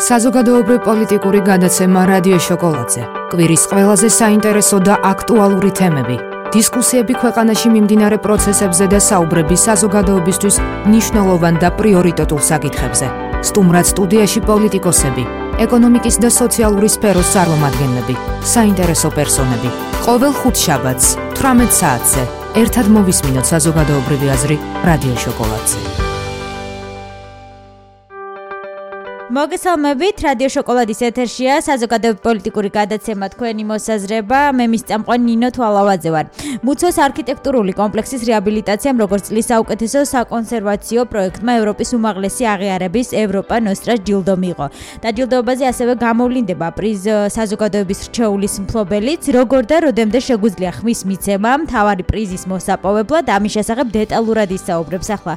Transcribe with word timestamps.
საზოგადოებრივ 0.00 0.78
პოლიტიკური 0.88 1.40
გადაცემა 1.44 2.00
რადიო 2.08 2.38
შოკოლადზე. 2.48 3.02
კვირის 3.32 3.62
ყველაზე 3.70 4.08
საინტერესო 4.20 4.76
და 4.88 4.94
აქტუალური 5.12 5.70
თემები. 5.78 6.16
დისკუსიები 6.54 7.14
ქვეყანაში 7.22 7.68
მიმდინარე 7.74 8.16
პროცესებზე 8.24 8.84
და 8.92 9.00
საუბრები 9.10 9.56
საზოგადოებისთვის 9.66 10.56
მნიშვნელოვან 10.88 11.54
და 11.62 11.68
პრიორიტეტულ 11.78 12.40
საკითხებზე. 12.50 13.06
სტუმრად 13.48 13.86
სტუდიაში 13.92 14.40
პოლიტიკოსები, 14.50 15.24
ეკონომიკის 15.64 16.16
და 16.24 16.28
სოციალური 16.40 16.88
სფეროს 16.96 17.32
წარმომადგენლები, 17.34 18.14
საინტერესო 18.54 19.08
პერსონები. 19.16 19.68
ყოველ 20.04 20.32
ხუთშაბათს 20.40 21.06
18 21.36 21.72
საათზე 21.80 22.22
ერთად 22.62 22.86
მოვისმინოთ 22.94 23.44
საზოგადოებრივი 23.52 24.26
აზრი 24.34 24.56
რადიო 24.88 25.16
შოკოლადზე. 25.24 26.09
მოგესალმებით, 29.30 30.24
რადიო 30.26 30.48
შოკოლადის 30.50 31.00
ეთერშია 31.06 31.60
საზოგადოებრივი 31.62 32.22
პოლიტიკური 32.26 32.70
გადაცემა 32.74 33.26
თქვენი 33.30 33.62
მოსაზრება. 33.62 34.38
მე 34.58 34.64
მის 34.66 34.82
წამყვანი 34.90 35.24
ნინო 35.30 35.48
თვალავაძე 35.54 36.10
ვარ. 36.10 36.26
მუცოს 36.66 36.96
არქიტექტურული 37.06 37.72
კომპლექსის 37.78 38.26
რეაბილიტაციამ 38.26 38.98
როგორც 38.98 39.30
წლის 39.30 39.46
საუკეთესო 39.54 40.00
საკონსერვაციო 40.14 41.00
პროექტმა 41.12 41.52
ევროპის 41.62 41.90
უმაღლესი 41.94 42.42
აღიარების 42.54 43.08
ევროპა 43.22 43.54
ნოსტრას 43.70 44.00
ჯილდო 44.02 44.34
მიიღო. 44.34 44.66
დაჯილდოებაზე 44.98 45.64
ასევე 45.70 45.92
გამოვლინდება 46.02 46.68
პრიზ 46.74 47.00
საზოგადოების 47.30 47.98
რჩეულის 48.10 48.54
მფლობელიც, 48.66 49.22
როგორ 49.30 49.62
და 49.70 49.76
როდემდე 49.86 50.18
შეგვიძლია 50.26 50.70
ხმის 50.74 51.00
მიცემა, 51.06 51.50
მთავარი 51.70 52.02
პრიზის 52.10 52.50
მოსაპოვებლად, 52.50 53.30
ამის 53.30 53.52
შესახებ 53.54 53.86
დეტალურად 53.94 54.50
ისაუბრებს 54.58 55.08
ახლა. 55.14 55.34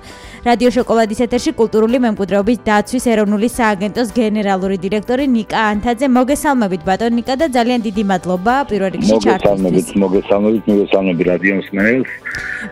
რადიო 0.50 0.70
შოკოლადის 0.82 1.20
ეთერში 1.30 1.52
კულტურული 1.54 1.98
მემკვიდრეობის 2.02 2.58
დაცვის 2.66 3.06
ეროვნული 3.14 3.48
სააგენტო 3.54 3.82
აგენტოს 3.84 4.10
გენერალური 4.16 4.78
დირექტორი 4.80 5.26
ნიკა 5.28 5.60
ანთაძე. 5.76 6.08
მოგესალმებით 6.18 6.82
ბატონ 6.88 7.12
ნიკა 7.20 7.36
და 7.36 7.46
ძალიან 7.52 7.80
დიდი 7.84 8.04
მადლობა 8.12 8.54
პირველ 8.72 8.92
რიგში 8.96 9.18
ჩართვისთვის. 9.26 9.88
მოგესალმებით, 10.04 10.64
მოგესალმებით, 10.72 11.24
რადიო 11.32 11.54
მსმენელს. 11.60 12.12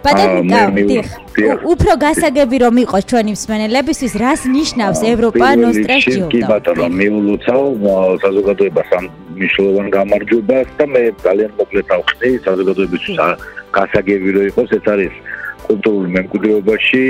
ბატონ 0.06 0.32
ნიკა, 0.48 0.62
უფრო 1.74 1.92
გასაგები 2.06 2.58
რომ 2.64 2.76
იყოს 2.84 3.04
ჩვენი 3.12 3.32
მსმენელებისთვის, 3.36 4.14
რას 4.24 4.42
ნიშნავს 4.56 5.00
ევროპა 5.14 5.48
ნოსტრას 5.64 6.04
ჯილდო? 6.08 6.32
კი 6.32 6.42
ბატონო, 6.48 6.86
მიულოცავ 7.00 7.62
საზოგადოებას 8.24 8.90
ამ 8.98 9.06
მნიშვნელოვან 9.36 9.88
გამარჯვებას 9.98 10.68
და 10.80 10.86
მე 10.94 11.04
ძალიან 11.28 11.52
მოკლედ 11.60 11.88
ავხსნი 11.92 12.30
საზოგადოებისთვის 12.48 13.18
გასაგები 13.76 14.28
რომ 14.36 14.44
იყოს, 14.52 14.70
ეს 14.80 14.86
არის 14.94 15.14
კულტურულ 15.68 16.06
მემკვიდრეობაში 16.16 17.04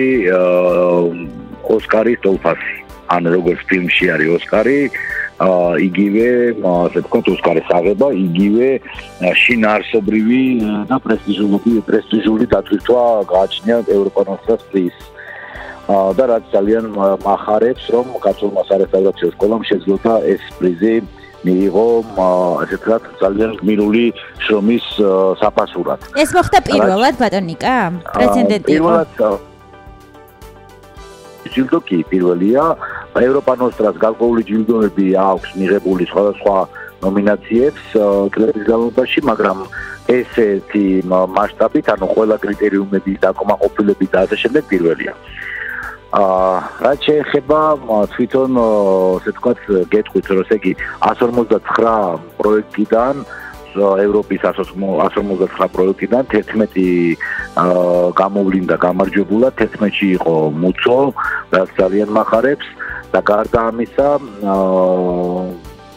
ოსკარის 1.70 2.20
ტოლფასი. 2.26 2.81
ან 3.12 3.28
როგორც 3.36 3.60
ფილმში 3.70 4.06
არის 4.16 4.30
ოსკარი, 4.38 4.80
აა 5.42 5.70
იგივე, 5.90 6.28
ასე 6.62 7.00
ვთქვათ, 7.02 7.26
ოსკარის 7.34 7.70
აღება, 7.78 8.08
იგივე 8.26 8.68
შინაარსობრივი 9.42 10.44
და 10.90 10.98
პრესტიჟული 11.06 11.74
პრესტიჟული 11.90 12.46
დათვისვა 12.54 13.04
გააჩნია 13.34 13.78
ევროპანოსტრას 13.98 14.62
პრიზს. 14.70 15.02
აა 15.92 16.12
და 16.18 16.24
რაც 16.32 16.44
ძალიან 16.56 16.86
מחარებს, 17.26 17.84
რომ 17.94 18.06
კაცოლმა 18.26 18.62
სარესტავრაციო 18.70 19.28
სკოლამ 19.36 19.64
შეძლო 19.70 19.96
ეს 20.34 20.44
პრიზი 20.60 20.96
მიიღო 21.42 21.88
ასე 22.62 22.76
ვთქვათ 22.78 23.04
ძალიან 23.22 23.52
გმირული 23.62 24.06
შრომის 24.46 24.86
საფასურად. 25.42 26.00
ეს 26.22 26.30
მოხდა 26.38 26.60
პირველად 26.70 27.16
ბატონიკა? 27.18 27.76
პრეცედენტი 28.14 28.72
იყო. 28.78 28.92
პირველად 28.94 29.50
ჯილდო 31.52 31.80
კი 31.88 31.98
პირველია 32.12 32.64
ევროპანოსტრას 33.20 33.96
გარკვეული 34.00 34.44
ჯილდოები 34.48 35.08
აქვს 35.20 35.50
მიღებული 35.60 36.08
სხვადასხვა 36.12 36.56
ნომინაციებს 37.04 37.84
კლუბის 38.32 38.64
განმავლობაში 38.70 39.20
მაგრამ 39.28 39.58
ესეთი 40.16 40.86
მასშტაბით 41.08 41.88
ანუ 41.96 42.08
ყველა 42.16 42.38
კრიტერიუმები 42.46 43.14
და 43.24 43.30
კომაყოფილები 43.42 44.06
და 44.14 44.18
ასე 44.26 44.36
შემდეგ 44.44 44.64
პირველია. 44.72 45.14
აა 46.12 46.56
რაც 46.84 47.00
შეეხება 47.08 47.60
თვითონ 48.16 48.52
ასე 49.16 49.32
თქვა 49.38 49.52
გეტყვით 49.94 50.26
რომ 50.32 50.40
ესე 50.44 50.56
იგი 50.60 50.74
159 51.08 52.20
პროექტიდან 52.40 53.16
ევროპის 53.80 54.42
159 54.44 55.72
პროექტიდან 55.76 56.24
11 56.36 57.16
გამოვლინდა 58.20 58.76
გამარჯვებულად 58.86 59.54
11-ში 59.56 60.08
იყო 60.20 60.36
მუცო 60.62 61.00
რაც 61.56 61.70
ძალიან 61.80 62.10
מחარებს 62.20 62.68
და 63.14 63.20
გარდა 63.30 63.60
ამისა 63.72 64.10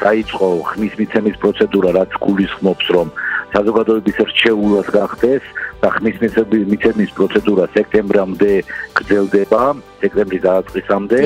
დაიწყო 0.04 0.48
ხმის 0.70 0.94
მიცემის 1.00 1.36
პროცედურა 1.42 1.90
რაც 1.98 2.12
გულისხმობს 2.24 2.86
რომ 2.96 3.08
საზოგადოების 3.54 4.16
რჩეულას 4.30 4.88
გახდეს 4.96 5.44
და 5.82 5.88
ხმის 5.94 6.16
მიცემის 6.70 7.10
პროცედურა 7.18 7.64
სექტემბრამდე 7.76 8.52
გრძელდება 8.98 9.62
სექტემბრის 10.02 10.42
დაწყისამდე 10.48 11.20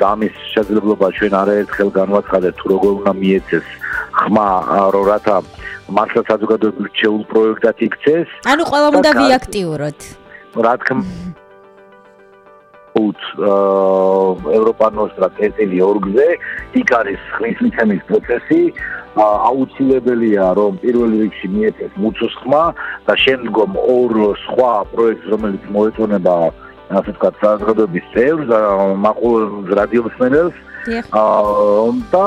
და 0.00 0.06
ამის 0.14 0.34
შესაძლებლობა 0.54 1.08
ჩვენ 1.18 1.32
არაერთხელ 1.42 1.90
განვაცხადებთ 2.00 2.56
თუ 2.60 2.66
როგორ 2.72 2.92
უნდა 3.00 3.12
მიეცეს 3.20 3.66
ხმა 4.18 4.48
რო 4.94 5.02
რათა 5.08 5.36
მართლა 5.96 6.22
საზოგადოებრივ 6.28 6.88
შეულ 7.00 7.22
პროექტად 7.32 7.76
იქცეს. 7.86 8.28
ანუ 8.52 8.62
ყველა 8.70 8.88
უნდა 8.98 9.10
ვიაქტიუროთ. 9.20 10.00
რა 10.64 10.74
თქმა 10.80 11.02
უნდა 11.04 11.47
ევროპანოს 14.58 15.10
სტრატეგიული 15.16 15.78
ორგზე 15.90 16.28
იქ 16.82 16.88
არის 17.00 17.20
ხმისმიცემის 17.38 18.02
პროცესი. 18.08 18.62
აუცილებელია 19.18 20.46
რომ 20.58 20.78
პირველ 20.82 21.10
რიგში 21.22 21.48
მიეცეს 21.54 21.92
მუცოს 21.98 22.34
ხმა 22.42 22.64
და 23.06 23.14
შემდგომ 23.24 23.70
ორ 23.82 24.12
სხვა 24.44 24.72
პროექტს 24.94 25.30
რომელიც 25.32 25.64
მოეწონება 25.74 26.36
ასე 26.88 27.10
ვთქვათ 27.12 27.34
საზოგადოების 27.42 28.06
წევრს 28.14 28.48
მაყურებელს 29.04 29.74
რადიოსმენელს 29.80 30.56
და 32.12 32.24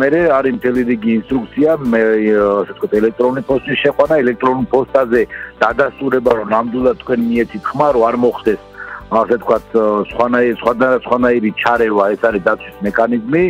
მე 0.00 0.08
არის 0.38 0.54
მთელი 0.58 0.82
რიგი 0.90 1.10
ინსტრუქცია 1.18 1.70
მე 1.92 2.02
ასე 2.04 2.72
ვთქვათ 2.76 2.92
ელექტრონული 3.00 3.42
პოსტის 3.48 3.82
შეყვანა 3.82 4.20
ელექტრონულ 4.24 4.66
პოსტაზე 4.74 5.22
დადასტურება 5.64 6.32
რომ 6.38 6.48
ნამდვილად 6.54 7.00
თქვენ 7.02 7.20
მიეცით 7.30 7.62
ხმა 7.72 7.88
რომ 7.96 8.08
არ 8.08 8.16
მოხდეს 8.24 8.67
ასე 9.08 9.34
ვთქვათ 9.40 9.66
სხვანაირი 10.12 10.54
სხვადასხვანაირი 10.60 11.50
ჩარევა 11.56 12.04
ეს 12.12 12.22
არის 12.28 12.42
დაცვის 12.44 12.76
მექანიზმი. 12.84 13.44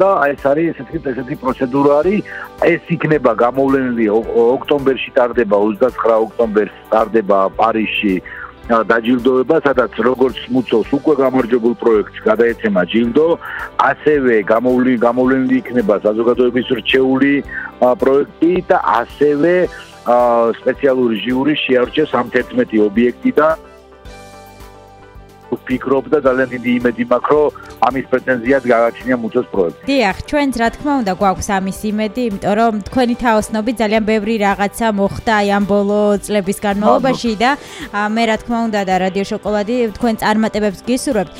და 0.00 0.10
ეს 0.32 0.42
არის 0.50 0.80
ესეთი 0.80 0.98
ესეთი 1.12 1.36
პროცედურა 1.42 1.92
არის. 2.00 2.20
ეს 2.64 2.82
იქნება 2.94 3.32
გამოვლენილი 3.44 4.06
ოქტომბერში 4.56 5.10
ტარდება 5.16 5.56
29 5.56 6.16
ოქტომბერს 6.26 6.74
ტარდება 6.92 7.38
პარიზში 7.60 8.14
დაჯილდოება, 8.70 9.56
სადაც 9.66 9.92
როგორც 10.08 10.38
მუცოს 10.54 10.88
უკვე 10.98 11.14
გამარჯვებულ 11.24 11.74
პროექტს 11.82 12.18
გადაეცემა 12.28 12.82
ჯილდო, 12.92 13.26
ასევე 13.90 14.34
გამოვლი 14.52 14.92
გამოვლენილი 15.06 15.56
იქნება 15.62 15.94
საზოგადოების 16.06 16.68
რჩეული 16.80 17.34
პროექტი 17.80 18.52
და 18.70 18.78
ასევე 19.00 19.54
სპეციალური 20.60 21.16
ჟიური 21.24 21.54
შეარჩევს 21.64 22.12
ამ 22.20 22.26
11 22.30 22.78
ობიექტიდან 22.88 23.69
ვფიქრობ 25.60 26.04
და 26.12 26.18
ძალიან 26.26 26.48
დიდი 26.54 26.70
იმედი 26.80 27.04
მაქვს, 27.12 27.30
რომ 27.30 27.50
ამის 27.86 28.04
პრეტენზიად 28.10 28.62
გაგაჩნია 28.72 29.16
მუცოს 29.22 29.46
პროექტი. 29.52 29.82
დიახ, 29.90 30.16
ჩვენც 30.30 30.52
რა 30.60 30.68
თქმა 30.74 30.92
უნდა 31.00 31.12
გვაქვს 31.20 31.48
ამის 31.56 31.80
იმედი, 31.90 32.22
იმიტომ 32.30 32.54
რომ 32.60 32.74
თქვენი 32.88 33.14
თაოსნობით 33.22 33.74
ძალიან 33.82 34.04
ბევრი 34.10 34.34
რაღაცა 34.46 34.86
მოხდა 35.00 35.32
აი 35.40 35.48
ამ 35.56 35.64
ბოლო 35.70 36.00
წლების 36.24 36.58
განმავლობაში 36.66 37.32
და 37.42 37.50
მე 38.14 38.22
რა 38.28 38.36
თქმა 38.42 38.58
უნდა 38.66 38.80
და 38.88 38.94
რადიო 39.04 39.24
შოკოლადი 39.30 39.74
თქვენ 39.96 40.14
წარმატებებს 40.22 40.80
გისურვებთ. 40.88 41.32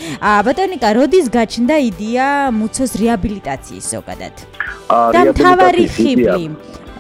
ბატონიკა, 0.47 0.89
როდის 0.99 1.27
გაჩნდა 1.37 1.77
იდეა 1.91 2.27
მუცოს 2.61 2.93
რეაბილიტაციის 3.03 3.87
ზოგადად? 3.95 4.35
და 4.91 5.21
მთავარი 5.31 5.85
ხიბლი 5.95 6.45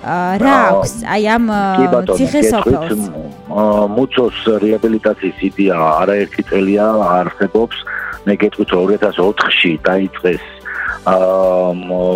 რა 0.00 0.54
აქვს 0.72 0.92
აი 1.04 1.24
ამ 1.28 1.46
ციხესოფელს? 2.16 3.02
მუცოს 3.96 4.38
რეაბილიტაციის 4.64 5.38
იდეა 5.48 5.76
არაერთი 6.00 6.42
წელია 6.48 6.86
არსებობს. 7.20 7.76
მე 8.24 8.34
გეტყვით 8.40 8.70
2004-ში 8.72 9.72
დაიწყეს 9.84 10.44
აა 11.08 12.08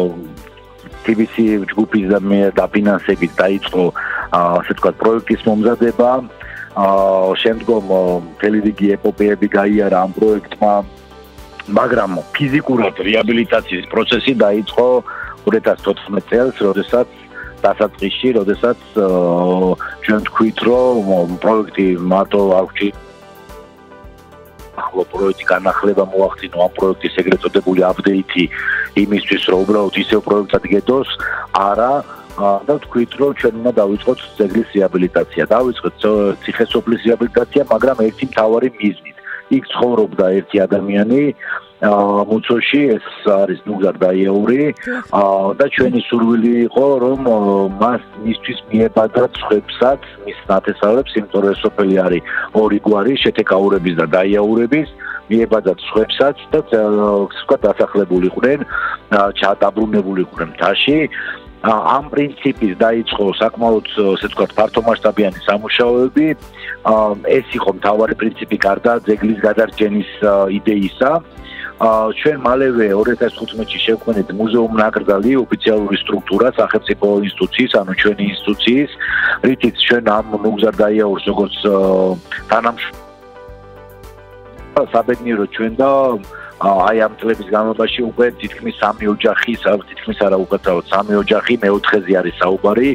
TBC 1.04 1.36
ჯგუფის 1.68 2.06
და 2.08 2.18
მე 2.24 2.40
დაფინანსებით 2.56 3.32
დაიწყო 3.36 3.84
ასე 4.32 4.72
ვთქვათ 4.72 4.96
პროექტის 5.04 5.40
მომზადება. 5.44 6.10
აა 6.80 7.36
შემდგომ 7.44 7.84
ტელევიზიი 8.40 8.96
ეპოპეები 8.96 9.46
გაიარა 9.58 9.98
ამ 10.08 10.10
პროექტმა. 10.16 10.74
მაგრამ 11.64 12.12
ფიზიკურად 12.36 12.96
რეაბილიტაციის 13.08 13.86
პროცესი 13.92 14.32
დაიწყო 14.40 14.88
2014 15.48 16.24
წელს, 16.28 16.56
როდესაც 16.60 17.08
დასაწყისში, 17.66 18.28
როდესაც 18.38 18.80
ჩვენ 20.04 20.20
თქვით, 20.28 20.58
რომ 20.68 21.38
პროექტი 21.44 21.86
მარტო 22.12 22.40
არ 22.58 22.66
ვჭი 22.70 22.88
ახლო 24.82 25.02
პროექტი 25.12 25.44
განახლება 25.48 26.04
მოახდინო 26.14 26.58
ამ 26.66 26.72
პროექტის 26.78 27.18
ეგრეთ 27.22 27.40
წოდებული 27.44 27.80
აპდეიტი 27.90 28.44
იმისთვის 29.04 29.42
რომ 29.50 29.62
უბრალოდ 29.64 29.96
ისევ 30.02 30.20
პროექტად 30.28 30.64
გედოს 30.72 31.10
არა 31.54 31.92
და 32.66 32.74
თქვით 32.84 33.12
რომ 33.20 33.32
ჩვენ 33.40 33.54
უნდა 33.62 33.72
დავიწყოთ 33.78 34.18
ძეგლის 34.38 34.68
რეაბილიტაცია. 34.74 35.42
დავიწყოთ 35.54 35.96
ციხესოფლის 36.42 37.00
რეაბილიტაცია 37.06 37.62
მაგრამ 37.70 37.96
ერთი 38.08 38.24
მთავარი 38.30 38.68
მიზნით. 38.78 39.16
იქ 39.54 39.64
ცხოვრობდა 39.72 40.26
ერთი 40.38 40.56
ადამიანი 40.66 41.20
მუცოში 41.84 42.80
ეს 42.96 43.06
არის 43.28 43.60
ნუგარ 43.68 43.96
დაიაური 44.00 44.62
და 45.58 45.66
ჩვენი 45.74 46.00
სურვილი 46.08 46.52
იყო 46.68 46.86
რომ 47.04 47.20
მას 47.82 48.02
მისთვის 48.24 48.58
მიებადათ 48.72 49.32
ხვებსაც 49.44 50.00
მის 50.24 50.38
ნათესავებს 50.48 51.12
იმიტომ 51.20 51.42
რომ 51.44 51.56
სოფელი 51.64 51.96
არის 52.06 52.22
ორი 52.62 52.78
გვარი 52.88 53.14
შეთეკაურების 53.24 53.94
და 54.00 54.06
დაიაურების. 54.16 54.88
მიებადათ 55.24 55.80
ხვებსაც 55.92 56.36
და 56.52 56.60
სხვა 57.40 57.56
დასახლებულიყვნენ 57.64 58.58
ჩაატაბრუნებულიყვნენ 59.40 60.48
მთაში 60.52 60.96
ამ 61.64 62.04
პრინციპის 62.12 62.74
დაიწყო 62.76 63.24
საკმაოდ 63.40 63.86
ესე 63.88 64.28
ვთქვათ 64.28 64.50
ფართომასშტაბიანი 64.58 65.40
სამუშაოები. 65.48 66.26
ეს 67.38 67.46
იყო 67.56 67.70
მთავარი 67.80 68.14
პრინციპი 68.20 68.56
გარდა 68.66 68.92
ძეგლის 69.08 69.38
გადარჩენის 69.40 70.10
იდეისა 70.60 71.10
ჩვენ 71.74 72.38
მალევე 72.46 72.86
2015-ში 72.94 73.78
შევქმნით 73.82 74.28
მუზეუმ 74.38 74.72
ნაკრძალი 74.78 75.32
ოფიციალური 75.42 75.96
სტრუქტურა 76.06 76.48
სახელმწიფო 76.54 77.06
ინსტიტუციის, 77.26 77.72
ანუ 77.82 77.92
ჩვენი 77.98 78.24
ინსტიტუციის, 78.30 78.90
რითიც 79.42 79.76
ჩვენ 79.86 80.04
ამ 80.14 80.26
ნუგზარ 80.44 80.74
დაიაურს 80.78 81.24
როგორც 81.30 81.56
თანამშრომლ 82.50 83.02
საბედნიერო 84.94 85.46
ჩვენ 85.54 85.72
და 85.78 85.90
აი 86.62 86.98
ამ 87.06 87.12
წლების 87.18 87.48
განმავლობაში 87.50 88.00
უკვე 88.10 88.26
თითქმის 88.38 88.74
სამი 88.78 89.04
ოჯახი, 89.14 89.52
თითქმის 89.90 90.18
არა 90.26 90.38
უკეთაოდ 90.46 90.84
სამი 90.94 91.14
ოჯახი 91.22 91.54
მეოთხეზე 91.62 92.12
არის 92.20 92.34
საუბარი. 92.42 92.90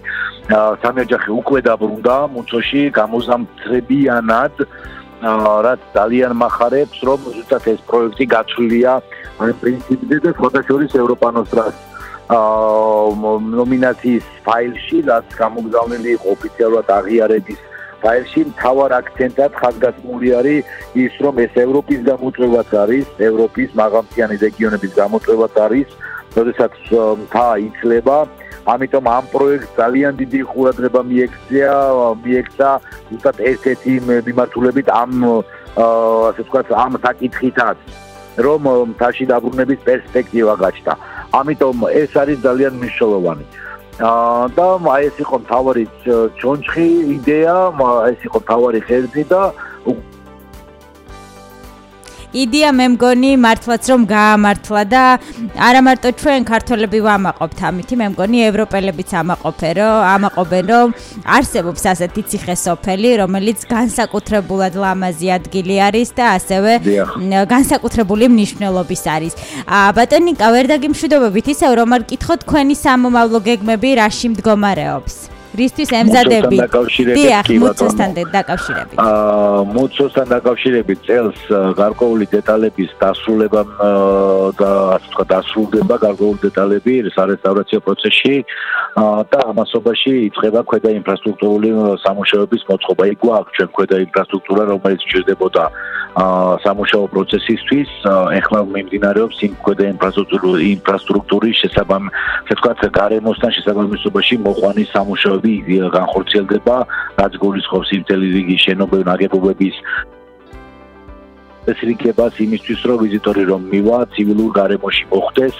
სამი 0.81 0.99
ოჯახი 1.05 1.29
უკვე 1.39 1.59
დაბრუნდა 1.67 2.15
მუცოში 2.33 2.81
გამოზამთრებიანად 2.99 4.55
რაც 5.19 5.81
ძალიან 5.93 6.31
מחარებს, 6.39 6.97
რომ 7.03 7.19
ზუსტად 7.35 7.63
ეს 7.67 7.79
პროექტი 7.89 8.25
გაცვლილია 8.33 8.93
ამ 9.39 9.49
პრინციპზე 9.61 10.17
და 10.23 10.31
ფოტოშორის 10.39 10.91
ევროპანოსტრას 10.95 11.75
აა 12.29 13.33
ნომინაციის 13.59 14.25
ფაილში, 14.45 14.97
რაც 15.11 15.27
გამოგზავნილი 15.41 16.09
იყო 16.17 16.27
ოფიციალურად 16.35 16.87
აღიარების 16.99 17.59
ფაილში, 18.03 18.41
თავარ 18.61 18.91
აქცენტად 18.99 19.51
ხაზგასმული 19.59 20.29
არის 20.39 20.63
ის, 21.03 21.13
რომ 21.23 21.35
ეს 21.45 21.53
ევროპის 21.65 21.99
გამოწვევაც 22.09 22.69
არის, 22.83 23.05
ევროპის 23.29 23.69
მაღალმთიანი 23.81 24.35
რეგიონების 24.45 24.91
გამოწვევაც 25.01 25.53
არის, 25.65 25.87
როდესაც 26.37 26.73
მთა 27.23 27.47
იწლება 27.67 28.17
ამიტომ 28.73 29.05
ამ 29.17 29.25
პროექტს 29.33 29.69
ძალიან 29.81 30.13
დიდი 30.21 30.39
ყურადღება 30.51 31.01
მიექცია, 31.11 31.71
მიექცა 32.23 32.69
უბრალოდ 33.15 33.37
ესეთი 33.51 33.93
მიმართულებით 34.27 34.87
ამ 35.01 35.11
ასე 36.29 36.41
ვთქვათ, 36.43 36.67
ამ 36.83 36.93
საკითხითაც, 37.05 37.77
რომ 38.45 38.61
მთაში 38.91 39.25
დაბრუნების 39.31 39.79
პერსპექტივა 39.87 40.53
გაჩნდა. 40.63 40.93
ამიტომ 41.39 41.77
ეს 42.01 42.11
არის 42.21 42.37
ძალიან 42.47 42.73
მნიშვნელოვანი. 42.79 43.45
აა 43.99 44.43
და 44.55 44.67
აი 44.95 45.03
ეს 45.11 45.17
იყო 45.23 45.37
თავარი 45.51 45.83
ჩონჩხი 46.39 46.87
იდეა, 47.15 47.55
ეს 48.11 48.21
იყო 48.27 48.39
თავარი 48.49 48.79
ხერხი 48.87 49.23
და 49.31 49.41
იდეა 52.29 52.69
მე 52.77 52.85
მგონი 52.93 53.31
მართლაც 53.41 53.83
რომ 53.89 54.01
გაამართლა 54.09 54.83
და 54.93 55.03
არა 55.57 55.81
მარტო 55.81 56.09
ჩვენ 56.21 56.45
ქართველები 56.45 56.99
ვამაყობთ 57.01 57.59
ამითი 57.69 57.95
მე 58.01 58.07
მგონი 58.13 58.39
ევროპელებიც 58.49 59.09
ამაყობენ 59.21 59.73
რომ 59.79 59.97
ამაყობენ 60.13 60.65
რომ 60.69 60.87
არსებობს 61.37 61.83
ასეთი 61.93 62.21
ციხესოფელი 62.29 63.09
რომელიც 63.23 63.59
განსაკუთრებულად 63.73 64.73
ლამაზი 64.83 65.27
ადგილი 65.37 65.75
არის 65.89 66.09
და 66.13 66.25
ასევე 66.37 66.71
განსაკუთრებული 67.49 68.25
მნიშვნელობის 68.29 69.03
არის. 69.15 69.33
ბატონიკა 69.97 70.47
ვერ 70.53 70.65
დაგიმშვიდობებით 70.69 71.47
ისევ 71.55 71.71
რომ 71.81 71.89
არ 71.97 72.03
კითხოთ 72.13 72.39
თქვენი 72.45 72.75
სამომავლო 72.85 73.39
გეგმები 73.49 73.89
რაში 74.01 74.27
მდგომარეობს 74.37 75.38
რისთვის 75.57 75.89
ემზადები? 76.01 76.57
დიახ, 77.17 77.45
მოცოსთან 77.63 78.09
დაკავშირებით. 78.33 78.97
აა, 79.01 79.63
მოცოსთან 79.73 80.27
დაკავშირებით 80.35 80.99
წელს 81.09 81.39
გარკვეული 81.81 82.25
დეტალების 82.29 82.91
დასრულება 83.01 83.61
და 84.59 84.69
ასე 84.95 85.07
თქვა 85.13 85.25
დასრულდება 85.33 85.95
გარკვეული 86.05 86.39
დეტალები 86.47 86.93
სარესტავრაციო 87.17 87.79
პროცესში 87.85 88.35
და 89.31 89.39
ამასობაში 89.51 90.11
იწყება 90.29 90.61
ქვედა 90.69 90.89
ინფრასტრუქტურული 90.99 91.69
სამუშაოების 92.05 92.61
მოწყობა. 92.69 93.03
იქ 93.13 93.19
გვაქვს 93.25 93.53
ჩვენ 93.57 93.69
ქვედა 93.75 93.95
ინფრასტრუქტურა, 94.05 94.63
რომელიც 94.73 95.01
ჭირდებოდა 95.09 95.63
სამუშაო 96.65 97.05
პროცესისთვის 97.13 97.89
ეხლა 98.39 98.59
მიმდინარეობს 98.73 99.37
იმ 99.45 99.53
ქვედა 99.63 99.85
ინფრასტრუქტურის 99.93 101.55
შესაბამ, 101.61 102.05
ასე 102.09 102.53
ვთქვათ, 102.57 102.79
გარემოსთან 102.99 103.51
შესაბამისობაში 103.57 104.35
მოყვანის 104.45 104.89
სამუშაოები 105.39 105.91
განხორციელდება, 105.95 106.75
რაც 107.19 107.33
გულისხმობს 107.39 107.89
იმ 107.95 108.03
ტელევიზიის 108.09 108.61
შენობები 108.67 109.03
ნაგებობების 109.09 109.75
ეს 111.69 111.79
რიგებას 111.85 112.33
იმისთვის 112.39 112.79
რომ 112.89 112.97
ვიზიტორი 113.03 113.43
რომ 113.51 113.61
მივა 113.69 113.97
ცივილურ 114.15 114.51
გარემოში 114.57 115.03
მოხდეს 115.11 115.55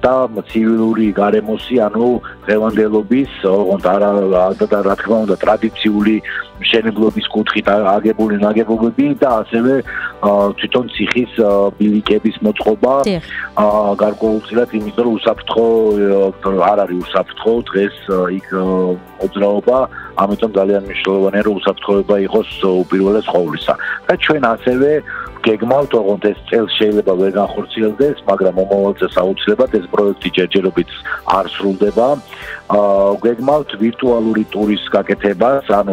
და 0.00 0.14
ცივილური 0.48 1.06
გარემოსი, 1.12 1.74
ანუ 1.84 2.08
დღევანდელობის, 2.46 3.32
ოღონდ 3.44 3.84
არა 3.84 4.10
და 4.56 4.78
რა 4.86 4.94
თქმა 4.96 5.16
უნდა 5.26 5.36
ტრადიციული 5.44 6.16
მშენებლობის 6.60 7.26
კუთხით 7.34 7.66
აგებული 7.70 8.36
ნაგებობები 8.44 9.06
და 9.20 9.28
ასევე 9.42 9.72
თვითონ 10.60 10.84
ციხის 10.94 11.32
ბილიკების 11.78 12.36
მოწყობა. 12.44 12.92
გარკვეულწილად 14.04 14.68
იმიტომ 14.78 15.04
რომ 15.06 15.14
უსაფრთხო 15.20 15.66
არ 16.70 16.78
არის 16.84 16.98
უსაფრთხო 17.04 17.52
დღეს 17.70 17.96
იქ 18.38 18.46
მოძრაობა, 19.20 19.78
ამიტომ 20.20 20.50
ძალიან 20.58 20.82
მნიშვნელოვანია 20.88 21.42
რომ 21.48 21.54
უსაფრთხოება 21.60 22.14
იყოს 22.26 22.48
უპირველეს 22.84 23.26
ყოვლისა. 23.34 23.74
და 24.08 24.14
ჩვენ 24.24 24.42
ასევე 24.54 24.90
გეგმავთ, 25.40 25.92
ოღონდ 25.96 26.24
ეს 26.28 26.40
წელს 26.50 26.72
შეიძლება 26.76 27.12
ვერ 27.16 27.32
განხორციელდეს, 27.32 28.16
მაგრამ 28.28 28.52
მომავალ 28.60 28.94
წელს 29.00 29.16
აუცილებლად 29.22 29.72
ეს 29.78 29.86
პროექტი 29.92 30.28
ჯერჯერობით 30.36 30.90
არ 31.36 31.46
სრულდება. 31.56 32.08
აა 32.70 33.14
გეგმავთ 33.24 33.70
ვირტუალური 33.80 34.44
ტურის 34.52 34.84
გაკეთებას, 34.92 35.64
ანუ 35.80 35.92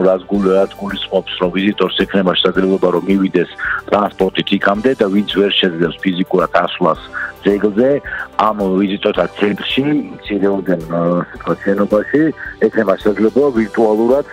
რაც 0.57 0.71
გულისხმობს, 0.81 1.33
რომ 1.41 1.49
ვიზიტორს 1.57 1.97
ექნება 2.03 2.31
შესაძლებლობა 2.37 2.87
რომ 2.95 3.03
მივიდეს 3.09 3.49
ტრანსპორტით 3.89 4.49
იქამდე 4.57 4.91
და 4.99 5.05
ვინც 5.13 5.29
ვერ 5.39 5.51
შეძლებს 5.61 5.97
ფიზიკურად 6.03 6.51
ასვლას 6.65 7.01
ძეგლზე, 7.45 7.89
ამ 8.47 8.57
ვიზიტორთა 8.81 9.25
ცენტრში, 9.37 9.85
ცირეოდენ 10.25 10.81
თქვა 11.41 11.53
შენობაში, 11.63 12.21
ექნება 12.65 12.93
შესაძლებლობა 12.99 13.49
ვირტუალურად 13.57 14.25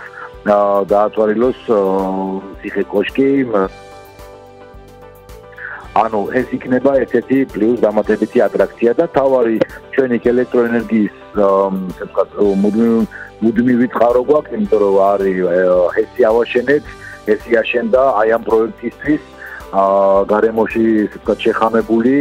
დაათვალილოს 0.45 1.59
ციხე 2.61 2.83
კოშკი 2.91 3.29
ანუ 5.95 6.21
ეს 6.35 6.49
იქნება 6.57 6.91
ესეთი 7.05 7.37
პლუს 7.53 7.79
დამატებითი 7.83 8.41
ატრაქცია 8.45 8.91
და 8.99 9.05
თავარი 9.15 9.57
ჩვენი 9.95 10.17
ელექტროენერგიის 10.31 11.15
ასე 11.39 12.07
ვთქვათ 12.07 12.31
მუდმივი 13.43 13.87
წყარო 13.93 14.21
გვაქვს 14.27 14.55
იმიტომ 14.57 14.81
რომ 14.83 14.97
არის 15.05 15.39
ესე 16.01 16.27
ავაშენეთ 16.31 16.83
ესე 17.35 17.55
აშენდა 17.61 18.01
აი 18.21 18.29
ამ 18.35 18.43
პროექტისთვის 18.49 19.23
აა 19.83 20.19
გარემოში 20.33 20.83
ასე 20.83 21.07
ვთქვათ 21.15 21.39
შეხამებული 21.45 22.13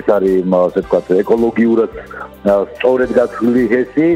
ეს 0.00 0.06
არის 0.16 0.52
ასე 0.60 0.80
ვთქვათ 0.84 1.06
ეკოლოგიურად 1.24 1.90
სწორედ 2.76 3.10
გაცვლილი 3.16 3.64
ჰესი 3.72 4.08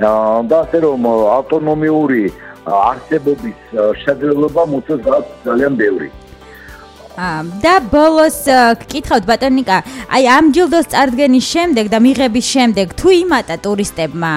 და 0.00 0.56
ასე 0.64 0.78
რომ 0.86 1.00
ავტონომიური 1.36 2.24
არსებობის 2.62 3.58
შესაძლებლობა 4.00 4.62
მოწოს 4.72 5.00
ძალიან 5.44 5.74
ბევრი. 5.82 6.08
და 7.16 7.74
ბოლოს 7.92 8.38
გკითხავთ 8.80 9.24
ბატონიკა, 9.28 9.76
აი 10.08 10.24
ამ 10.36 10.44
ჯილდოს 10.56 10.86
წარდგენის 10.92 11.46
შემდეგ 11.54 11.86
და 11.92 11.98
მიღების 12.00 12.46
შემდეგ 12.54 12.86
თუ 12.96 13.08
იმატა 13.22 13.56
ტურისტებმა? 13.60 14.34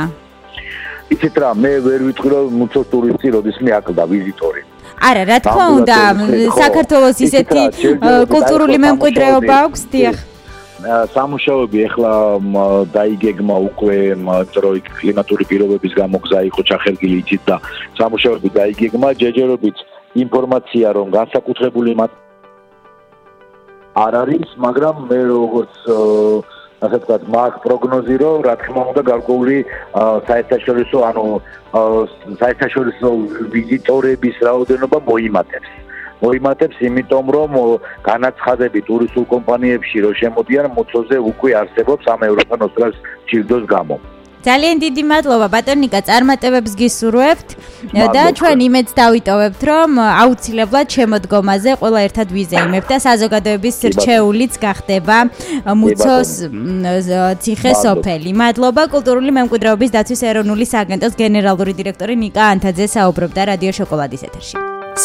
იცით 1.14 1.36
რა, 1.38 1.50
მე 1.56 1.72
ვერ 1.86 2.00
ვიტყვი 2.10 2.30
რომ 2.34 2.46
მუცოს 2.60 2.88
ტურისტი 2.92 3.28
როდის 3.36 3.58
მეაკლდა 3.62 4.04
ვიზიტორი. 4.12 4.62
არა, 5.08 5.24
რა 5.30 5.38
თქმა 5.46 5.66
უნდა, 5.80 5.98
საქართველოს 6.62 7.18
ისეთი 7.28 7.62
კულტურული 8.34 8.78
მემკვიდრეობა 8.86 9.56
აქვს, 9.66 9.82
დიახ. 9.94 10.18
სამუშაოები 10.86 11.80
ახლა 11.88 12.14
დაიგეგმა 12.94 13.56
უკვე 13.70 13.98
დროი 14.54 14.80
კლიმატური 15.00 15.44
პირობების 15.50 15.94
გამო 15.98 16.18
გზა 16.26 16.40
იყო 16.50 16.62
ჩახერგილი 16.70 17.16
იცით 17.24 17.42
და 17.48 17.56
სამუშაოები 17.98 18.50
დაიგეგმა 18.60 19.10
ჯერჯერობით 19.22 19.78
ინფორმაცია 20.26 20.88
რომ 20.98 21.08
განსაკუთრებული 21.18 21.92
არ 23.96 24.14
არის, 24.24 24.48
მაგრამ 24.60 24.96
მე 25.10 25.20
როგორც 25.32 25.76
ასე 26.84 26.98
ვთქვათ, 27.00 27.24
მაგ 27.32 27.54
პროგნოზირო, 27.66 28.30
რა 28.44 28.56
თქმა 28.62 28.82
უნდა, 28.92 29.02
გარკვეული 29.12 29.58
საერთაშორისო, 30.28 30.98
ანუ 31.10 31.24
საერთაშორისო 32.42 33.10
ვიზიტორების 33.56 34.36
რაოდენობა 34.48 34.98
მოიმატებს. 35.10 35.72
მოიმატებს, 36.24 36.76
იმიტომ 36.88 37.26
რომ 37.36 37.52
განაცხადები 38.10 38.80
ტურისტულ 38.90 39.26
კომპანიებში 39.34 39.98
რო 40.04 40.12
შემოდიან, 40.22 40.66
მოცოზე 40.76 41.18
უკვე 41.32 41.50
არსებობს 41.62 42.06
ამ 42.14 42.22
ევროპანოსტრას 42.32 42.96
ჯილდოს 43.32 43.64
გამო. 43.76 43.96
ძალიან 44.46 44.78
დიდი 44.86 45.04
მადლობა. 45.10 45.48
ბატონიკა 45.56 46.00
წარმატებებს 46.06 46.72
გისურვებთ 46.78 47.50
და 48.16 48.24
ჩვენ 48.38 48.58
იმედს 48.68 48.94
დავიტოვებთ 49.02 49.62
რომ 49.70 49.92
აუცილებლად 50.22 50.88
შემოდგომაზე 50.96 51.72
ყველა 51.82 52.00
ერთად 52.08 52.28
ვიზეიმებთ 52.38 52.88
და 52.94 52.98
საზოგადოების 53.08 53.76
რჩეულიც 53.94 54.54
გახდება 54.66 55.18
მუცოს 55.82 56.32
ციხე 57.42 57.74
სოფელი. 57.86 58.32
მადლობა. 58.42 58.82
კულტურული 58.94 59.32
მემკვიდრეობის 59.38 59.90
დაცვის 59.98 60.22
ეროვნული 60.30 60.66
სააგენტოს 60.74 61.14
გენერალური 61.22 61.74
დირექტორი 61.80 62.14
ნიკა 62.24 62.44
ანთაძე 62.54 62.86
საუბრობდა 62.96 63.42
რადიო 63.52 63.72
შოკოლადის 63.80 64.22
ეთერში. 64.30 64.56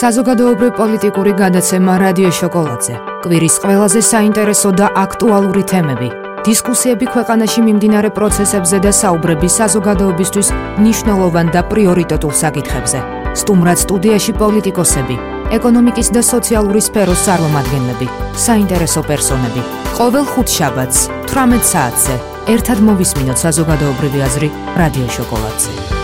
საზოგადოებრივი 0.00 0.72
პოლიტიკური 0.80 1.32
გადაცემა 1.42 1.92
რადიო 2.04 2.30
შოკოლადზე. 2.40 2.94
კვირის 3.24 3.56
ყველაზე 3.62 4.00
საინტერესო 4.12 4.68
და 4.80 4.86
აქტუალური 5.04 5.62
თემები 5.72 6.29
დისკუსიები 6.40 7.06
ქვეყანაში 7.12 7.60
მიმდინარე 7.66 8.10
პროცესებზე 8.16 8.78
და 8.84 8.92
საუბრები 8.96 9.48
საზოგადოებისთვის 9.60 10.48
მნიშვნელოვან 10.80 11.52
და 11.52 11.60
პრიორიტეტულ 11.72 12.32
საკითხებზე. 12.42 12.98
სტუმრად 13.40 13.78
სტუდიაში 13.84 14.32
პოლიტიკოსები, 14.40 15.16
ეკონომიკის 15.58 16.08
და 16.16 16.22
სოციალური 16.32 16.80
სფეროს 16.88 17.20
წარმომადგენლები, 17.28 18.06
საინტერესო 18.46 19.00
პერსონები. 19.04 19.60
ყოველ 20.00 20.24
ხუთშაბათს 20.32 20.98
18 21.28 21.64
საათზე 21.72 22.14
ერთად 22.56 22.78
მოვისმინოთ 22.88 23.38
საზოგადოებრივი 23.44 24.20
აზრი 24.28 24.48
რადიო 24.80 25.08
შოკოლადზე. 25.16 25.99